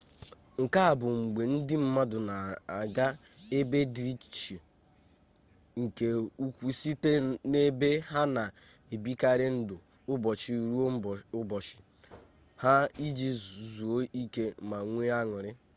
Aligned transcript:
nke 0.63 0.79
a 0.89 0.91
bụ 0.99 1.07
mgbe 1.23 1.41
ndị 1.53 1.75
mmadụ 1.83 2.17
na-aga 2.29 3.05
ebe 3.57 3.79
dị 3.93 4.03
iche 4.13 4.55
nke 5.81 6.05
ukwu 6.45 6.67
site 6.81 7.11
n’ebe 7.51 7.89
ha 8.09 8.21
na-ebikarị 8.35 9.47
ndụ 9.57 9.75
ụbọchị-ruo-ụbọchị 10.13 11.77
ha 12.63 12.73
iji 13.05 13.29
zuo 13.73 13.97
ike 14.21 14.45
ma 14.69 14.77
nwee 14.91 15.11
an̄ụrị 15.19 15.51